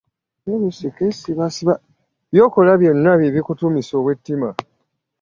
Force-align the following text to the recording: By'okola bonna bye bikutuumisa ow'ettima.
By'okola 2.31 2.71
bonna 2.81 3.11
bye 3.19 3.33
bikutuumisa 3.35 3.93
ow'ettima. 3.99 4.49